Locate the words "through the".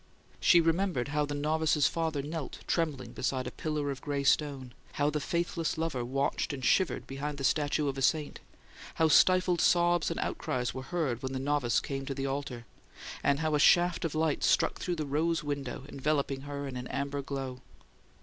14.79-15.05